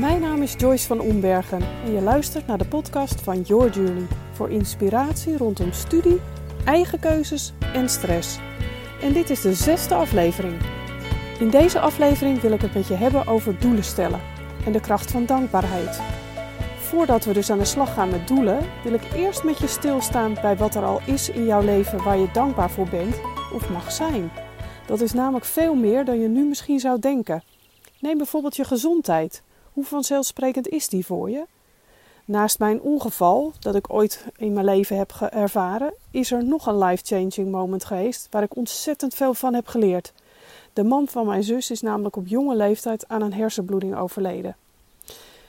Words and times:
Mijn 0.00 0.20
naam 0.20 0.42
is 0.42 0.54
Joyce 0.58 0.86
van 0.86 1.00
Ombergen 1.00 1.62
en 1.84 1.92
je 1.92 2.00
luistert 2.00 2.46
naar 2.46 2.58
de 2.58 2.66
podcast 2.66 3.20
van 3.20 3.40
Your 3.40 3.70
Journey 3.70 4.06
voor 4.32 4.50
inspiratie 4.50 5.36
rondom 5.36 5.72
studie, 5.72 6.20
eigen 6.64 7.00
keuzes 7.00 7.52
en 7.74 7.88
stress. 7.88 8.38
En 9.02 9.12
dit 9.12 9.30
is 9.30 9.40
de 9.40 9.54
zesde 9.54 9.94
aflevering. 9.94 10.60
In 11.38 11.50
deze 11.50 11.80
aflevering 11.80 12.40
wil 12.40 12.52
ik 12.52 12.60
het 12.60 12.74
met 12.74 12.88
je 12.88 12.94
hebben 12.94 13.26
over 13.26 13.58
doelen 13.58 13.84
stellen 13.84 14.20
en 14.66 14.72
de 14.72 14.80
kracht 14.80 15.10
van 15.10 15.26
dankbaarheid. 15.26 16.00
Voordat 16.78 17.24
we 17.24 17.32
dus 17.32 17.50
aan 17.50 17.58
de 17.58 17.64
slag 17.64 17.94
gaan 17.94 18.10
met 18.10 18.28
doelen, 18.28 18.58
wil 18.84 18.92
ik 18.92 19.12
eerst 19.14 19.44
met 19.44 19.58
je 19.58 19.66
stilstaan 19.66 20.34
bij 20.34 20.56
wat 20.56 20.74
er 20.74 20.84
al 20.84 21.00
is 21.06 21.30
in 21.30 21.44
jouw 21.44 21.62
leven 21.62 22.02
waar 22.02 22.18
je 22.18 22.30
dankbaar 22.32 22.70
voor 22.70 22.88
bent 22.88 23.20
of 23.54 23.70
mag 23.70 23.92
zijn. 23.92 24.30
Dat 24.86 25.00
is 25.00 25.12
namelijk 25.12 25.44
veel 25.44 25.74
meer 25.74 26.04
dan 26.04 26.20
je 26.20 26.28
nu 26.28 26.44
misschien 26.44 26.80
zou 26.80 26.98
denken. 26.98 27.42
Neem 27.98 28.16
bijvoorbeeld 28.16 28.56
je 28.56 28.64
gezondheid. 28.64 29.42
Hoe 29.80 29.88
vanzelfsprekend 29.88 30.68
is 30.68 30.88
die 30.88 31.06
voor 31.06 31.30
je? 31.30 31.46
Naast 32.24 32.58
mijn 32.58 32.80
ongeval, 32.80 33.52
dat 33.58 33.74
ik 33.74 33.92
ooit 33.92 34.24
in 34.36 34.52
mijn 34.52 34.64
leven 34.64 34.96
heb 34.96 35.12
ervaren, 35.30 35.94
is 36.10 36.32
er 36.32 36.44
nog 36.44 36.66
een 36.66 36.78
life-changing 36.78 37.50
moment 37.50 37.84
geweest 37.84 38.26
waar 38.30 38.42
ik 38.42 38.56
ontzettend 38.56 39.14
veel 39.14 39.34
van 39.34 39.54
heb 39.54 39.66
geleerd. 39.66 40.12
De 40.72 40.82
man 40.82 41.08
van 41.08 41.26
mijn 41.26 41.42
zus 41.42 41.70
is 41.70 41.80
namelijk 41.80 42.16
op 42.16 42.26
jonge 42.26 42.56
leeftijd 42.56 43.08
aan 43.08 43.22
een 43.22 43.32
hersenbloeding 43.32 43.96
overleden. 43.96 44.56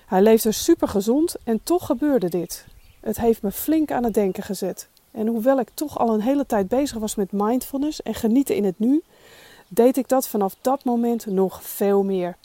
Hij 0.05 0.21
leefde 0.21 0.52
super 0.52 0.88
gezond 0.88 1.35
en 1.43 1.59
toch 1.63 1.85
gebeurde 1.85 2.29
dit. 2.29 2.66
Het 2.99 3.20
heeft 3.20 3.41
me 3.41 3.52
flink 3.52 3.91
aan 3.91 4.04
het 4.04 4.13
denken 4.13 4.43
gezet. 4.43 4.88
En 5.12 5.27
hoewel 5.27 5.59
ik 5.59 5.70
toch 5.73 5.99
al 5.99 6.13
een 6.13 6.21
hele 6.21 6.45
tijd 6.45 6.68
bezig 6.68 6.98
was 6.98 7.16
met 7.16 7.32
mindfulness 7.32 8.02
en 8.02 8.16
genieten 8.16 8.55
in 8.55 8.63
het 8.63 8.79
nu, 8.79 9.04
deed 9.68 9.98
ik 9.98 10.07
dat 10.07 10.27
vanaf 10.27 10.55
dat 10.62 10.84
moment 10.84 11.26
nog 11.26 11.63
veel 11.63 12.04
meer. 12.04 12.38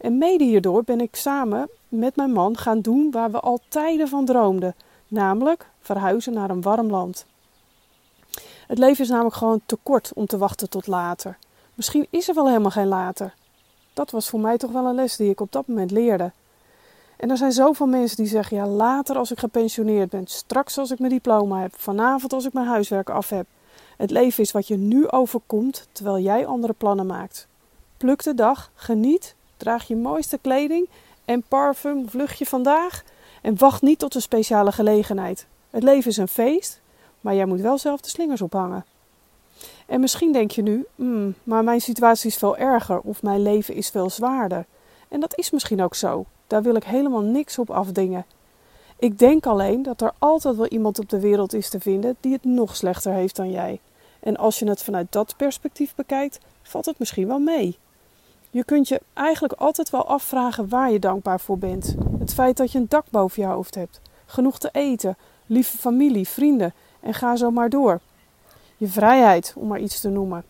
En 0.00 0.18
mede 0.18 0.44
hierdoor 0.44 0.82
ben 0.82 1.00
ik 1.00 1.16
samen 1.16 1.68
met 1.88 2.16
mijn 2.16 2.32
man 2.32 2.56
gaan 2.56 2.80
doen 2.80 3.10
waar 3.10 3.30
we 3.30 3.40
al 3.40 3.60
tijden 3.68 4.08
van 4.08 4.24
droomden, 4.24 4.74
namelijk 5.08 5.66
verhuizen 5.80 6.32
naar 6.32 6.50
een 6.50 6.62
warm 6.62 6.90
land. 6.90 7.26
Het 8.66 8.78
leven 8.78 9.04
is 9.04 9.10
namelijk 9.10 9.36
gewoon 9.36 9.60
te 9.66 9.78
kort 9.82 10.12
om 10.14 10.26
te 10.26 10.38
wachten 10.38 10.70
tot 10.70 10.86
later. 10.86 11.38
Misschien 11.74 12.06
is 12.10 12.28
er 12.28 12.34
wel 12.34 12.46
helemaal 12.46 12.70
geen 12.70 12.86
later. 12.86 13.34
Dat 13.92 14.10
was 14.10 14.28
voor 14.28 14.40
mij 14.40 14.56
toch 14.56 14.72
wel 14.72 14.86
een 14.86 14.94
les 14.94 15.16
die 15.16 15.30
ik 15.30 15.40
op 15.40 15.52
dat 15.52 15.66
moment 15.66 15.90
leerde. 15.90 16.32
En 17.16 17.30
er 17.30 17.36
zijn 17.36 17.52
zoveel 17.52 17.86
mensen 17.86 18.16
die 18.16 18.26
zeggen: 18.26 18.56
ja, 18.56 18.66
later 18.66 19.16
als 19.16 19.30
ik 19.30 19.38
gepensioneerd 19.38 20.10
ben, 20.10 20.26
straks 20.26 20.78
als 20.78 20.90
ik 20.90 20.98
mijn 20.98 21.12
diploma 21.12 21.60
heb, 21.60 21.74
vanavond 21.76 22.32
als 22.32 22.44
ik 22.44 22.52
mijn 22.52 22.66
huiswerk 22.66 23.10
af 23.10 23.28
heb. 23.28 23.46
Het 23.96 24.10
leven 24.10 24.42
is 24.42 24.52
wat 24.52 24.68
je 24.68 24.76
nu 24.76 25.08
overkomt 25.08 25.88
terwijl 25.92 26.18
jij 26.18 26.46
andere 26.46 26.72
plannen 26.72 27.06
maakt. 27.06 27.46
Pluk 27.96 28.22
de 28.22 28.34
dag, 28.34 28.70
geniet, 28.74 29.34
draag 29.60 29.88
je 29.88 29.96
mooiste 29.96 30.38
kleding 30.38 30.88
en 31.24 31.42
parfum 31.48 32.08
vlucht 32.08 32.38
je 32.38 32.46
vandaag 32.46 33.02
en 33.42 33.58
wacht 33.58 33.82
niet 33.82 33.98
tot 33.98 34.14
een 34.14 34.22
speciale 34.22 34.72
gelegenheid. 34.72 35.46
Het 35.70 35.82
leven 35.82 36.10
is 36.10 36.16
een 36.16 36.28
feest, 36.28 36.80
maar 37.20 37.34
jij 37.34 37.46
moet 37.46 37.60
wel 37.60 37.78
zelf 37.78 38.00
de 38.00 38.08
slingers 38.08 38.42
ophangen. 38.42 38.84
En 39.86 40.00
misschien 40.00 40.32
denk 40.32 40.50
je 40.50 40.62
nu, 40.62 40.86
mm, 40.94 41.34
maar 41.42 41.64
mijn 41.64 41.80
situatie 41.80 42.30
is 42.30 42.36
veel 42.36 42.56
erger 42.56 43.00
of 43.00 43.22
mijn 43.22 43.42
leven 43.42 43.74
is 43.74 43.88
veel 43.88 44.10
zwaarder. 44.10 44.66
En 45.08 45.20
dat 45.20 45.38
is 45.38 45.50
misschien 45.50 45.82
ook 45.82 45.94
zo. 45.94 46.24
Daar 46.46 46.62
wil 46.62 46.74
ik 46.74 46.84
helemaal 46.84 47.20
niks 47.20 47.58
op 47.58 47.70
afdingen. 47.70 48.24
Ik 48.98 49.18
denk 49.18 49.46
alleen 49.46 49.82
dat 49.82 50.00
er 50.00 50.12
altijd 50.18 50.56
wel 50.56 50.66
iemand 50.66 50.98
op 50.98 51.08
de 51.08 51.20
wereld 51.20 51.54
is 51.54 51.68
te 51.68 51.80
vinden 51.80 52.16
die 52.20 52.32
het 52.32 52.44
nog 52.44 52.76
slechter 52.76 53.12
heeft 53.12 53.36
dan 53.36 53.50
jij. 53.50 53.80
En 54.20 54.36
als 54.36 54.58
je 54.58 54.68
het 54.68 54.82
vanuit 54.82 55.12
dat 55.12 55.34
perspectief 55.36 55.94
bekijkt, 55.94 56.38
valt 56.62 56.84
het 56.86 56.98
misschien 56.98 57.26
wel 57.26 57.38
mee. 57.38 57.78
Je 58.52 58.64
kunt 58.64 58.88
je 58.88 59.00
eigenlijk 59.12 59.52
altijd 59.52 59.90
wel 59.90 60.06
afvragen 60.06 60.68
waar 60.68 60.90
je 60.90 60.98
dankbaar 60.98 61.40
voor 61.40 61.58
bent. 61.58 61.94
Het 62.18 62.34
feit 62.34 62.56
dat 62.56 62.72
je 62.72 62.78
een 62.78 62.88
dak 62.88 63.04
boven 63.10 63.42
je 63.42 63.48
hoofd 63.48 63.74
hebt, 63.74 64.00
genoeg 64.26 64.58
te 64.58 64.68
eten, 64.72 65.16
lieve 65.46 65.78
familie, 65.78 66.28
vrienden 66.28 66.74
en 67.00 67.14
ga 67.14 67.36
zo 67.36 67.50
maar 67.50 67.68
door. 67.68 68.00
Je 68.76 68.88
vrijheid, 68.88 69.54
om 69.56 69.68
maar 69.68 69.80
iets 69.80 70.00
te 70.00 70.08
noemen. 70.08 70.44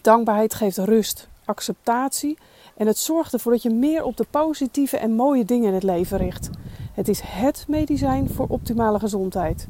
Dankbaarheid 0.00 0.54
geeft 0.54 0.78
rust, 0.78 1.28
acceptatie 1.44 2.38
en 2.76 2.86
het 2.86 2.98
zorgt 2.98 3.32
ervoor 3.32 3.52
dat 3.52 3.62
je 3.62 3.70
meer 3.70 4.04
op 4.04 4.16
de 4.16 4.26
positieve 4.30 4.96
en 4.96 5.14
mooie 5.14 5.44
dingen 5.44 5.68
in 5.68 5.74
het 5.74 5.82
leven 5.82 6.18
richt. 6.18 6.50
Het 6.92 7.08
is 7.08 7.20
het 7.20 7.64
medicijn 7.68 8.28
voor 8.28 8.46
optimale 8.48 8.98
gezondheid. 8.98 9.66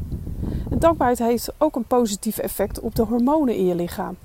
En 0.70 0.78
dankbaarheid 0.78 1.18
heeft 1.18 1.52
ook 1.58 1.76
een 1.76 1.86
positief 1.86 2.38
effect 2.38 2.80
op 2.80 2.94
de 2.94 3.02
hormonen 3.02 3.54
in 3.54 3.66
je 3.66 3.74
lichaam. 3.74 4.16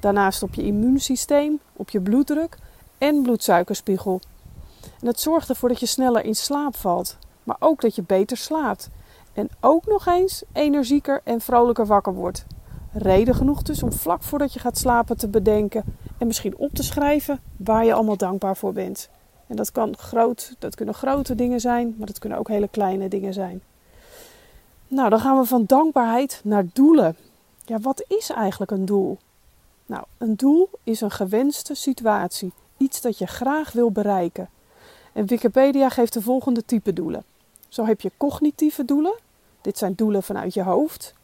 Daarnaast 0.00 0.42
op 0.42 0.54
je 0.54 0.62
immuunsysteem, 0.62 1.60
op 1.72 1.90
je 1.90 2.00
bloeddruk 2.00 2.56
en 3.00 3.22
bloedsuikerspiegel. 3.22 4.20
En 5.00 5.06
het 5.06 5.20
zorgt 5.20 5.48
ervoor 5.48 5.68
dat 5.68 5.80
je 5.80 5.86
sneller 5.86 6.24
in 6.24 6.34
slaap 6.34 6.76
valt, 6.76 7.16
maar 7.42 7.56
ook 7.58 7.80
dat 7.80 7.94
je 7.94 8.02
beter 8.02 8.36
slaapt. 8.36 8.88
En 9.32 9.48
ook 9.60 9.86
nog 9.86 10.06
eens 10.06 10.42
energieker 10.52 11.20
en 11.24 11.40
vrolijker 11.40 11.86
wakker 11.86 12.14
wordt. 12.14 12.44
Reden 12.92 13.34
genoeg 13.34 13.62
dus 13.62 13.82
om 13.82 13.92
vlak 13.92 14.22
voordat 14.22 14.52
je 14.52 14.58
gaat 14.58 14.78
slapen 14.78 15.16
te 15.16 15.28
bedenken 15.28 15.84
en 16.18 16.26
misschien 16.26 16.56
op 16.56 16.70
te 16.72 16.82
schrijven 16.82 17.40
waar 17.56 17.84
je 17.84 17.92
allemaal 17.92 18.16
dankbaar 18.16 18.56
voor 18.56 18.72
bent. 18.72 19.08
En 19.46 19.56
dat, 19.56 19.72
kan 19.72 19.96
groot, 19.96 20.54
dat 20.58 20.74
kunnen 20.74 20.94
grote 20.94 21.34
dingen 21.34 21.60
zijn, 21.60 21.94
maar 21.98 22.06
dat 22.06 22.18
kunnen 22.18 22.38
ook 22.38 22.48
hele 22.48 22.68
kleine 22.68 23.08
dingen 23.08 23.32
zijn. 23.32 23.62
Nou, 24.88 25.10
dan 25.10 25.20
gaan 25.20 25.38
we 25.38 25.44
van 25.44 25.64
dankbaarheid 25.66 26.40
naar 26.44 26.64
doelen. 26.72 27.16
Ja, 27.64 27.78
wat 27.78 28.04
is 28.08 28.30
eigenlijk 28.30 28.70
een 28.70 28.84
doel? 28.84 29.18
Nou, 29.86 30.04
een 30.18 30.36
doel 30.36 30.70
is 30.84 31.00
een 31.00 31.10
gewenste 31.10 31.74
situatie, 31.74 32.52
iets 32.80 33.00
dat 33.00 33.18
je 33.18 33.26
graag 33.26 33.72
wil 33.72 33.90
bereiken. 33.90 34.48
En 35.12 35.26
Wikipedia 35.26 35.88
geeft 35.88 36.12
de 36.12 36.22
volgende 36.22 36.64
type 36.64 36.92
doelen. 36.92 37.24
Zo 37.68 37.84
heb 37.84 38.00
je 38.00 38.12
cognitieve 38.16 38.84
doelen, 38.84 39.14
dit 39.60 39.78
zijn 39.78 39.94
doelen 39.94 40.22
vanuit 40.22 40.54
je 40.54 40.62
hoofd. 40.62 41.14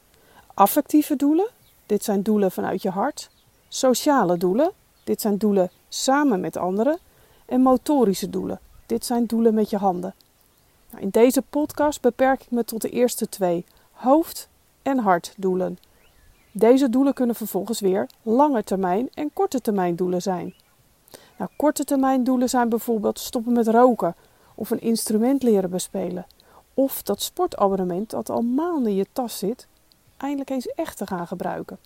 Affectieve 0.55 1.17
doelen, 1.17 1.49
dit 1.87 2.05
zijn 2.05 2.22
doelen 2.22 2.50
vanuit 2.50 2.83
je 2.83 2.91
hart. 2.91 3.31
Sociale 3.69 4.37
doelen, 4.37 4.71
dit 5.05 5.21
zijn 5.21 5.39
doelen 5.39 5.71
samen 5.89 6.41
met 6.41 6.56
anderen. 6.56 6.99
En 7.47 7.61
motorische 7.61 8.31
doelen, 8.31 8.61
dit 8.87 9.05
zijn 9.05 9.27
doelen 9.27 9.55
met 9.55 9.71
je 9.71 9.77
handen. 9.77 10.15
Nou, 10.91 11.03
in 11.03 11.11
deze 11.11 11.43
podcast 11.43 12.00
beperk 12.00 12.43
ik 12.43 12.50
me 12.50 12.65
tot 12.65 12.83
de 12.83 12.91
eerste 12.91 13.28
twee: 13.28 13.65
hoofd- 13.93 14.49
en 14.83 14.99
hartdoelen. 14.99 15.78
Deze 16.53 16.88
doelen 16.88 17.15
kunnen 17.15 17.37
vervolgens 17.37 17.81
weer 17.81 18.09
lange 18.23 18.65
termijn 18.65 19.09
en 19.15 19.31
korte 19.33 19.61
termijn 19.61 19.97
doelen 19.97 20.23
zijn. 20.23 20.55
Nou, 21.39 21.51
korte 21.57 21.85
termijn 21.85 22.25
doelen 22.25 22.49
zijn 22.49 22.69
bijvoorbeeld 22.69 23.19
stoppen 23.19 23.53
met 23.53 23.69
roken 23.69 24.15
of 24.55 24.71
een 24.71 24.81
instrument 24.81 25.43
leren 25.43 25.71
bespelen. 25.71 26.27
Of 26.75 27.03
dat 27.03 27.23
sportabonnement 27.23 28.11
dat 28.11 28.31
al 28.31 28.43
maanden 28.43 28.91
in 28.91 28.97
je 28.97 29.07
tas 29.13 29.39
zit, 29.39 29.67
eindelijk 30.17 30.51
eens 30.51 30.67
echt 30.67 30.97
te 30.97 31.07
gaan 31.07 31.27
gebruiken. 31.27 31.79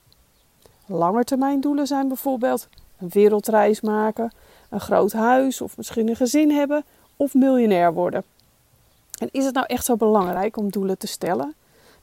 Langetermijndoelen 0.86 1.86
zijn 1.86 2.08
bijvoorbeeld 2.08 2.68
een 2.98 3.08
wereldreis 3.08 3.80
maken, 3.80 4.32
een 4.68 4.80
groot 4.80 5.12
huis 5.12 5.60
of 5.60 5.76
misschien 5.76 6.08
een 6.08 6.16
gezin 6.16 6.50
hebben 6.50 6.84
of 7.16 7.34
miljonair 7.34 7.92
worden. 7.92 8.24
En 9.20 9.28
is 9.30 9.44
het 9.44 9.54
nou 9.54 9.66
echt 9.66 9.84
zo 9.84 9.96
belangrijk 9.96 10.56
om 10.56 10.70
doelen 10.70 10.98
te 10.98 11.06
stellen? 11.06 11.54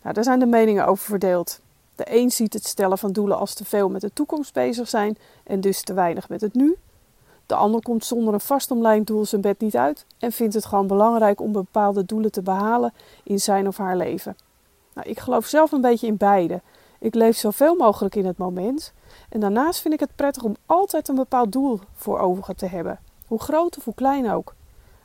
Nou, 0.02 0.14
daar 0.14 0.24
zijn 0.24 0.40
de 0.40 0.46
meningen 0.46 0.86
over 0.86 1.06
verdeeld. 1.06 1.60
De 1.96 2.06
een 2.08 2.32
ziet 2.32 2.54
het 2.54 2.66
stellen 2.66 2.98
van 2.98 3.12
doelen 3.12 3.38
als 3.38 3.54
te 3.54 3.66
veel 3.66 3.90
met 3.90 4.02
de 4.02 4.14
toekomst 4.14 4.54
bezig 4.54 4.90
zijn 4.90 5.18
en 5.44 5.62
dus 5.62 5.84
te 5.84 5.94
weinig 5.94 6.30
met 6.30 6.42
het 6.42 6.54
nu. 6.54 6.78
De 7.48 7.56
ander 7.56 7.82
komt 7.82 8.06
zonder 8.06 8.34
een 8.34 8.40
vastomlijnd 8.40 9.08
doel 9.08 9.26
zijn 9.26 9.42
bed 9.42 9.60
niet 9.60 9.76
uit 9.76 10.06
en 10.20 10.32
vindt 10.32 10.54
het 10.54 10.66
gewoon 10.66 10.88
belangrijk 10.88 11.42
om 11.42 11.52
bepaalde 11.52 12.06
doelen 12.06 12.32
te 12.32 12.42
behalen 12.42 12.94
in 13.24 13.40
zijn 13.40 13.68
of 13.68 13.78
haar 13.78 13.98
leven. 13.98 14.36
Nou, 14.94 15.10
ik 15.10 15.20
geloof 15.20 15.46
zelf 15.46 15.72
een 15.72 15.82
beetje 15.82 16.08
in 16.08 16.18
beide. 16.18 16.62
Ik 17.00 17.16
leef 17.16 17.38
zoveel 17.38 17.76
mogelijk 17.76 18.16
in 18.16 18.26
het 18.26 18.38
moment. 18.38 18.94
En 19.30 19.40
daarnaast 19.40 19.82
vind 19.82 19.94
ik 19.94 20.00
het 20.00 20.16
prettig 20.16 20.44
om 20.44 20.56
altijd 20.66 21.08
een 21.08 21.16
bepaald 21.16 21.52
doel 21.52 21.80
voor 21.94 22.20
ogen 22.20 22.56
te 22.56 22.66
hebben, 22.66 23.00
hoe 23.28 23.40
groot 23.40 23.78
of 23.78 23.84
hoe 23.84 23.94
klein 23.94 24.32
ook. 24.32 24.56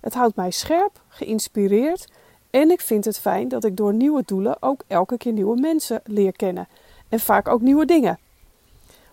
Het 0.00 0.14
houdt 0.14 0.36
mij 0.36 0.50
scherp, 0.50 1.00
geïnspireerd 1.08 2.12
en 2.50 2.70
ik 2.70 2.80
vind 2.80 3.04
het 3.04 3.18
fijn 3.18 3.48
dat 3.48 3.64
ik 3.64 3.76
door 3.76 3.94
nieuwe 3.94 4.22
doelen 4.26 4.56
ook 4.62 4.82
elke 4.86 5.16
keer 5.16 5.32
nieuwe 5.32 5.60
mensen 5.60 6.00
leer 6.04 6.32
kennen 6.32 6.68
en 7.08 7.20
vaak 7.20 7.48
ook 7.48 7.60
nieuwe 7.60 7.84
dingen. 7.84 8.18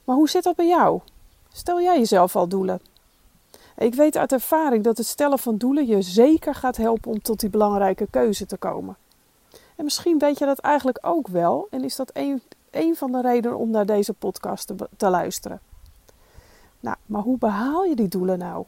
Maar 0.03 0.15
hoe 0.15 0.29
zit 0.29 0.43
dat 0.43 0.55
bij 0.55 0.67
jou? 0.67 0.99
Stel 1.51 1.81
jij 1.81 1.97
jezelf 1.97 2.35
al 2.35 2.47
doelen? 2.47 2.81
Ik 3.79 3.95
weet 3.95 4.17
uit 4.17 4.31
ervaring 4.31 4.83
dat 4.83 4.97
het 4.97 5.07
stellen 5.07 5.39
van 5.39 5.57
doelen 5.57 5.87
je 5.87 6.01
zeker 6.01 6.55
gaat 6.55 6.77
helpen 6.77 7.11
om 7.11 7.21
tot 7.21 7.39
die 7.39 7.49
belangrijke 7.49 8.07
keuze 8.09 8.45
te 8.45 8.57
komen. 8.57 8.97
En 9.75 9.83
misschien 9.83 10.17
weet 10.17 10.39
je 10.39 10.45
dat 10.45 10.59
eigenlijk 10.59 10.99
ook 11.01 11.27
wel 11.27 11.67
en 11.71 11.83
is 11.83 11.95
dat 11.95 12.11
een, 12.13 12.95
van 12.95 13.11
de 13.11 13.21
redenen 13.21 13.57
om 13.57 13.69
naar 13.69 13.85
deze 13.85 14.13
podcast 14.13 14.67
te, 14.67 14.75
te 14.97 15.09
luisteren. 15.09 15.59
Nou, 16.79 16.95
maar 17.05 17.21
hoe 17.21 17.37
behaal 17.37 17.83
je 17.83 17.95
die 17.95 18.07
doelen 18.07 18.37
nou? 18.37 18.65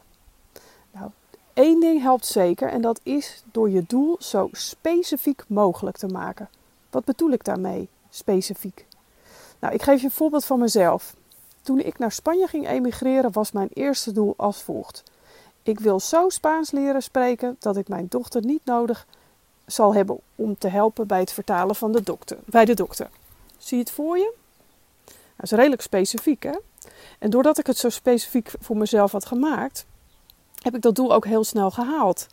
Nou, 0.92 1.10
één 1.54 1.80
ding 1.80 2.02
helpt 2.02 2.25
zeker 2.25 2.69
en 2.69 2.81
dat 2.81 3.00
is 3.04 3.44
door 3.52 3.69
je 3.69 3.84
doel 3.88 4.16
zo 4.19 4.50
specifiek 4.52 5.44
mogelijk 5.48 5.98
te 5.98 6.07
maken. 6.07 6.50
Wat 6.90 7.06
bedoel 7.06 7.31
ik 7.31 7.44
daarmee, 7.44 7.90
specifiek? 8.10 8.86
Nou, 9.60 9.74
ik 9.74 9.81
geef 9.81 10.00
je 10.00 10.06
een 10.06 10.12
voorbeeld 10.12 10.46
van 10.46 10.60
mezelf. 10.60 11.16
Toen 11.62 11.80
ik 11.80 12.00
naar 12.00 12.12
Spanje 12.12 12.48
ging 12.48 12.68
emigreren 12.68 13.31
was 13.31 13.52
mijn 13.52 13.69
eerste 13.74 14.12
doel 14.12 14.34
als 14.38 14.62
volgt. 14.62 15.04
Ik 15.63 15.80
wil 15.80 16.00
zo 16.00 16.30
Spaans 16.30 16.72
leren 16.72 17.04
spreken 17.04 17.56
dat 17.60 17.78
ik 17.78 17.88
mijn 17.88 18.06
dochter 18.10 18.46
niet 18.46 18.66
nodig 18.66 19.08
zal 19.66 19.94
hebben 19.94 20.19
om 20.36 20.58
te 20.58 20.68
helpen 20.68 21.08
bij 21.08 21.19
het 21.19 21.31
vertalen 21.31 21.75
van 21.75 21.92
de 21.92 22.04
dokter, 22.04 22.38
bij 22.46 22.66
de 22.66 22.74
dokter. 22.74 23.10
Zie 23.58 23.78
je 23.78 23.84
het 23.84 23.92
voor 23.92 24.18
je? 24.18 24.34
Dat 25.06 25.52
is 25.52 25.52
redelijk 25.52 25.81
specifiek, 25.81 26.44
hè? 26.44 26.56
En 27.19 27.30
doordat 27.30 27.58
ik 27.58 27.68
het 27.68 27.78
zo 27.78 27.90
specifiek 27.90 28.52
voor 28.60 28.78
mezelf 28.78 29.12
had 29.12 29.25
gemaakt, 29.25 29.86
heb 30.62 30.75
ik 30.75 30.81
dat 30.81 30.96
doel 30.96 31.14
ook 31.14 31.25
heel 31.25 31.44
snel 31.44 31.72
gehaald. 31.72 32.28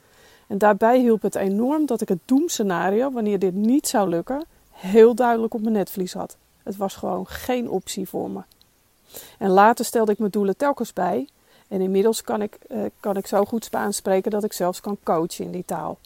En 0.46 0.58
daarbij 0.58 0.98
hielp 0.98 1.22
het 1.22 1.34
enorm 1.34 1.86
dat 1.86 2.00
ik 2.00 2.08
het 2.08 2.18
doemscenario, 2.24 3.10
wanneer 3.10 3.38
dit 3.38 3.54
niet 3.54 3.88
zou 3.88 4.08
lukken, 4.08 4.44
heel 4.70 5.14
duidelijk 5.14 5.54
op 5.54 5.60
mijn 5.60 5.72
netvlies 5.72 6.12
had. 6.12 6.36
Het 6.62 6.76
was 6.76 6.96
gewoon 6.96 7.26
geen 7.26 7.70
optie 7.70 8.08
voor 8.08 8.30
me. 8.30 8.40
En 9.38 9.50
later 9.50 9.84
stelde 9.84 10.12
ik 10.12 10.18
mijn 10.18 10.30
doelen 10.30 10.56
telkens 10.56 10.92
bij. 10.92 11.28
En 11.68 11.80
inmiddels 11.80 12.22
kan 12.22 12.42
ik, 12.42 12.58
eh, 12.68 12.80
kan 13.00 13.16
ik 13.16 13.26
zo 13.26 13.44
goed 13.44 13.64
Spaans 13.64 13.96
spreken 13.96 14.30
dat 14.30 14.44
ik 14.44 14.52
zelfs 14.52 14.80
kan 14.80 14.98
coachen 15.02 15.44
in 15.44 15.50
die 15.50 15.64
taal. 15.64 15.98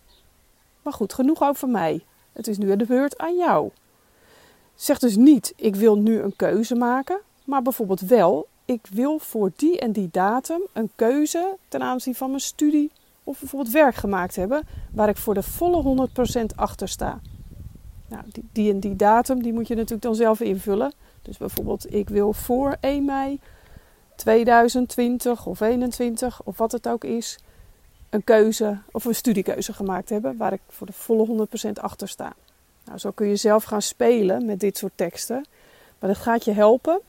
Maar 0.83 0.93
goed, 0.93 1.13
genoeg 1.13 1.43
over 1.43 1.69
mij. 1.69 2.05
Het 2.33 2.49
is 2.49 2.59
nu 2.59 2.77
de 2.77 2.87
beurt 2.87 3.19
aan 3.19 3.37
jou. 3.37 3.71
Zeg 4.75 4.99
dus 4.99 5.17
niet, 5.17 5.53
ik 5.57 5.77
wil 5.77 5.97
nu 5.97 6.21
een 6.21 6.37
keuze 6.37 6.75
maken, 6.75 7.21
maar 7.45 7.63
bijvoorbeeld 7.63 8.01
wel, 8.01 8.47
ik 8.65 8.87
wil 8.91 9.19
voor 9.19 9.53
die 9.57 9.81
en 9.81 9.93
die 9.93 10.09
datum 10.13 10.61
een 10.73 10.91
keuze 10.97 11.57
ten 11.69 11.83
aanzien 11.83 12.15
van 12.15 12.29
mijn 12.29 12.41
studie 12.41 12.91
of 13.25 13.39
bijvoorbeeld 13.39 13.73
werk 13.73 13.95
gemaakt 13.95 14.37
hebben 14.37 14.67
waar 14.93 15.09
ik 15.09 15.17
voor 15.17 15.35
de 15.35 15.43
volle 15.43 16.09
100% 16.43 16.55
achter 16.57 16.89
sta. 16.89 17.21
Nou, 18.09 18.25
die, 18.33 18.49
die 18.53 18.71
en 18.73 18.81
die 18.81 18.97
datum 18.97 19.43
die 19.43 19.53
moet 19.53 19.69
je 19.69 19.75
natuurlijk 19.75 20.03
dan 20.03 20.15
zelf 20.15 20.41
invullen. 20.41 20.93
Dus 21.23 21.37
bijvoorbeeld, 21.37 21.95
ik 21.95 22.09
wil 22.09 22.33
voor 22.33 22.77
1 22.81 23.05
mei 23.05 23.41
2020 24.17 25.47
of 25.47 25.61
21 25.61 26.43
of 26.45 26.59
wat 26.59 26.73
het 26.73 26.89
ook 26.89 27.05
is, 27.05 27.39
een 28.11 28.25
keuze 28.25 28.79
of 28.91 29.05
een 29.05 29.15
studiekeuze 29.15 29.73
gemaakt 29.73 30.09
hebben 30.09 30.37
waar 30.37 30.53
ik 30.53 30.61
voor 30.69 30.87
de 30.87 30.93
volle 30.93 31.47
100% 31.69 31.73
achter 31.73 32.09
sta. 32.09 32.33
Nou, 32.85 32.99
zo 32.99 33.11
kun 33.11 33.27
je 33.27 33.37
zelf 33.37 33.65
gaan 33.65 33.83
spelen 33.83 34.47
met 34.47 34.61
dit 34.61 34.79
soort 34.79 34.93
teksten. 34.95 35.45
Maar 35.99 36.11
dat 36.11 36.19
gaat 36.19 36.45
je 36.45 36.53
helpen 36.53 37.01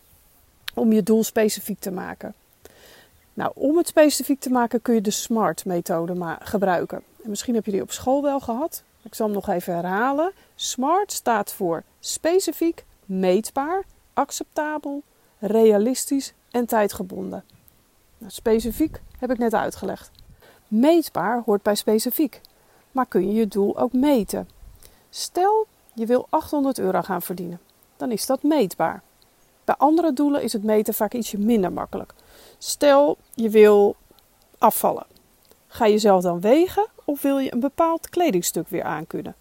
om 0.73 0.91
je 0.91 1.03
doel 1.03 1.23
specifiek 1.23 1.79
te 1.79 1.91
maken. 1.91 2.33
Nou, 3.33 3.51
om 3.55 3.77
het 3.77 3.87
specifiek 3.87 4.39
te 4.39 4.49
maken 4.49 4.81
kun 4.81 4.93
je 4.93 5.01
de 5.01 5.11
SMART-methode 5.11 6.37
gebruiken. 6.39 7.03
En 7.23 7.29
misschien 7.29 7.55
heb 7.55 7.65
je 7.65 7.71
die 7.71 7.81
op 7.81 7.91
school 7.91 8.21
wel 8.21 8.39
gehad. 8.39 8.83
Ik 9.01 9.15
zal 9.15 9.25
hem 9.25 9.35
nog 9.35 9.49
even 9.49 9.73
herhalen. 9.73 10.31
SMART 10.55 11.11
staat 11.11 11.53
voor 11.53 11.83
specifiek, 11.99 12.85
meetbaar, 13.05 13.83
acceptabel, 14.13 15.03
realistisch 15.39 16.33
en 16.51 16.65
tijdgebonden. 16.65 17.43
Nou, 18.17 18.31
specifiek 18.31 19.01
heb 19.17 19.31
ik 19.31 19.37
net 19.37 19.53
uitgelegd. 19.53 20.11
Meetbaar 20.67 21.41
hoort 21.45 21.63
bij 21.63 21.75
specifiek, 21.75 22.41
maar 22.91 23.05
kun 23.05 23.27
je 23.27 23.33
je 23.33 23.47
doel 23.47 23.77
ook 23.79 23.93
meten. 23.93 24.49
Stel 25.09 25.67
je 25.93 26.05
wil 26.05 26.27
800 26.29 26.79
euro 26.79 27.01
gaan 27.01 27.21
verdienen, 27.21 27.59
dan 27.97 28.11
is 28.11 28.25
dat 28.25 28.43
meetbaar. 28.43 29.01
Bij 29.63 29.75
andere 29.77 30.13
doelen 30.13 30.43
is 30.43 30.53
het 30.53 30.63
meten 30.63 30.93
vaak 30.93 31.13
ietsje 31.13 31.37
minder 31.37 31.71
makkelijk. 31.71 32.13
Stel 32.57 33.17
je 33.33 33.49
wil 33.49 33.95
afvallen. 34.57 35.05
Ga 35.67 35.85
je 35.85 35.97
zelf 35.97 36.21
dan 36.21 36.41
wegen 36.41 36.87
of 37.05 37.21
wil 37.21 37.37
je 37.37 37.53
een 37.53 37.59
bepaald 37.59 38.09
kledingstuk 38.09 38.67
weer 38.67 38.83
aankunnen? 38.83 39.35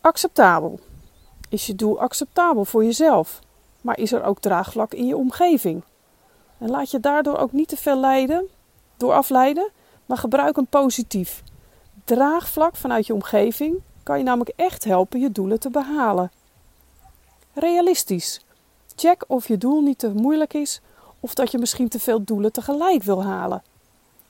Acceptabel. 0.00 0.80
Is 1.54 1.66
je 1.66 1.74
doel 1.74 2.00
acceptabel 2.00 2.64
voor 2.64 2.84
jezelf? 2.84 3.40
Maar 3.80 3.98
is 3.98 4.12
er 4.12 4.24
ook 4.24 4.40
draagvlak 4.40 4.92
in 4.92 5.06
je 5.06 5.16
omgeving? 5.16 5.82
En 6.58 6.70
laat 6.70 6.90
je 6.90 7.00
daardoor 7.00 7.36
ook 7.36 7.52
niet 7.52 7.68
te 7.68 7.76
veel 7.76 7.98
leiden, 7.98 8.46
door 8.96 9.12
afleiden, 9.12 9.70
maar 10.06 10.16
gebruik 10.16 10.56
een 10.56 10.66
positief. 10.66 11.42
Draagvlak 12.04 12.76
vanuit 12.76 13.06
je 13.06 13.14
omgeving 13.14 13.82
kan 14.02 14.18
je 14.18 14.24
namelijk 14.24 14.52
echt 14.56 14.84
helpen 14.84 15.20
je 15.20 15.32
doelen 15.32 15.60
te 15.60 15.70
behalen. 15.70 16.30
Realistisch. 17.52 18.44
Check 18.96 19.24
of 19.26 19.48
je 19.48 19.58
doel 19.58 19.82
niet 19.82 19.98
te 19.98 20.08
moeilijk 20.14 20.54
is 20.54 20.80
of 21.20 21.34
dat 21.34 21.50
je 21.50 21.58
misschien 21.58 21.88
te 21.88 21.98
veel 22.00 22.24
doelen 22.24 22.52
tegelijk 22.52 23.02
wil 23.02 23.24
halen. 23.24 23.62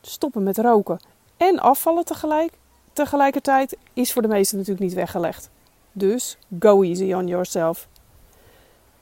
Stoppen 0.00 0.42
met 0.42 0.58
roken 0.58 1.00
en 1.36 1.58
afvallen 1.58 2.04
tegelijk, 2.04 2.52
tegelijkertijd 2.92 3.76
is 3.92 4.12
voor 4.12 4.22
de 4.22 4.28
meesten 4.28 4.58
natuurlijk 4.58 4.86
niet 4.86 4.94
weggelegd. 4.94 5.50
Dus 5.96 6.38
go 6.58 6.82
easy 6.82 7.12
on 7.12 7.26
yourself. 7.26 7.88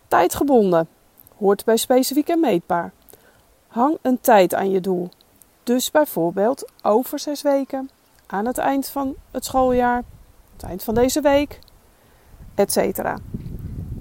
Tijdgebonden 0.08 0.88
hoort 1.38 1.64
bij 1.64 1.76
specifiek 1.76 2.28
en 2.28 2.40
meetbaar. 2.40 2.92
Hang 3.66 3.98
een 4.02 4.20
tijd 4.20 4.54
aan 4.54 4.70
je 4.70 4.80
doel. 4.80 5.08
Dus 5.62 5.90
bijvoorbeeld 5.90 6.72
over 6.82 7.18
zes 7.18 7.42
weken, 7.42 7.90
aan 8.26 8.46
het 8.46 8.58
eind 8.58 8.88
van 8.88 9.14
het 9.30 9.44
schooljaar, 9.44 10.02
het 10.52 10.62
eind 10.62 10.82
van 10.82 10.94
deze 10.94 11.20
week, 11.20 11.58
etc. 12.54 12.76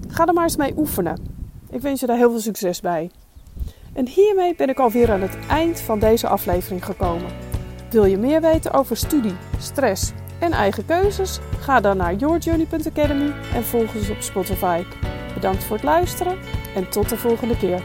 Ga 0.08 0.26
er 0.26 0.34
maar 0.34 0.44
eens 0.44 0.56
mee 0.56 0.74
oefenen. 0.76 1.26
Ik 1.70 1.80
wens 1.80 2.00
je 2.00 2.06
daar 2.06 2.16
heel 2.16 2.30
veel 2.30 2.40
succes 2.40 2.80
bij. 2.80 3.10
En 3.92 4.06
hiermee 4.06 4.54
ben 4.54 4.68
ik 4.68 4.78
alweer 4.78 5.12
aan 5.12 5.20
het 5.20 5.38
eind 5.48 5.80
van 5.80 5.98
deze 5.98 6.28
aflevering 6.28 6.84
gekomen. 6.84 7.32
Wil 7.90 8.04
je 8.04 8.18
meer 8.18 8.40
weten 8.40 8.72
over 8.72 8.96
studie, 8.96 9.34
stress 9.58 10.12
en 10.42 10.52
eigen 10.52 10.84
keuzes? 10.84 11.38
Ga 11.58 11.80
dan 11.80 11.96
naar 11.96 12.14
yourjourney.academy 12.14 13.32
en 13.54 13.64
volg 13.64 13.94
ons 13.94 14.10
op 14.10 14.20
Spotify. 14.20 14.82
Bedankt 15.34 15.64
voor 15.64 15.76
het 15.76 15.84
luisteren 15.84 16.38
en 16.74 16.88
tot 16.88 17.08
de 17.08 17.16
volgende 17.16 17.56
keer. 17.56 17.82